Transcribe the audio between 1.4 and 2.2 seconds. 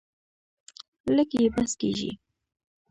یې بس کیږي.